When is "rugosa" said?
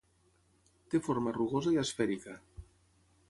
1.37-1.73